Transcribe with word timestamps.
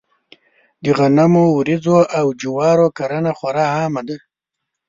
د 0.83 0.85
غنمو، 0.97 1.45
وريجو 1.57 1.99
او 2.17 2.25
جوارو 2.41 2.87
کرنه 2.97 3.31
خورا 3.37 3.65
عامه 3.75 4.01
ده. 4.07 4.17